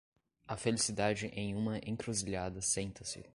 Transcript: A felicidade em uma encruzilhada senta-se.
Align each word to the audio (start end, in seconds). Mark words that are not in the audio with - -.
A 0.49 0.57
felicidade 0.57 1.27
em 1.27 1.53
uma 1.55 1.77
encruzilhada 1.85 2.59
senta-se. 2.59 3.23